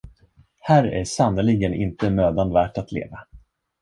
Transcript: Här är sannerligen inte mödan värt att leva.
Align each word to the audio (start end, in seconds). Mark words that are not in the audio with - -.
Här 0.59 0.83
är 0.83 1.03
sannerligen 1.03 1.73
inte 1.73 2.09
mödan 2.09 2.53
värt 2.53 2.77
att 2.77 2.91
leva. 2.91 3.19